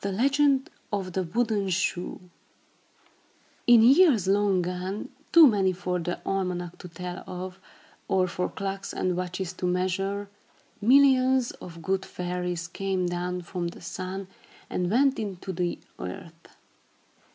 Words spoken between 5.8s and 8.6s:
the almanac to tell of, or for